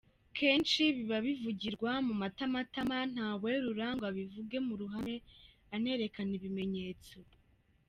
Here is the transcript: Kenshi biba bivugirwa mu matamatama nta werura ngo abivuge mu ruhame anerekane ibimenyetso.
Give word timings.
Kenshi 0.37 0.81
biba 0.95 1.17
bivugirwa 1.25 1.91
mu 2.07 2.13
matamatama 2.21 2.97
nta 3.13 3.29
werura 3.41 3.87
ngo 3.95 4.03
abivuge 4.11 4.57
mu 4.67 4.73
ruhame 4.79 5.15
anerekane 5.75 6.33
ibimenyetso. 6.39 7.17